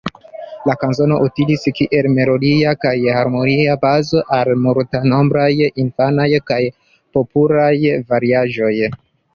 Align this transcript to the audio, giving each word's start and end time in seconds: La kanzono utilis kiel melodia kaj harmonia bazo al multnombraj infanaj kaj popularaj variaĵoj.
La 0.69 0.73
kanzono 0.83 1.17
utilis 1.25 1.65
kiel 1.79 2.07
melodia 2.13 2.73
kaj 2.87 2.95
harmonia 3.17 3.77
bazo 3.85 4.25
al 4.41 4.53
multnombraj 4.65 5.51
infanaj 5.85 6.31
kaj 6.51 6.63
popularaj 7.19 8.03
variaĵoj. 8.15 8.75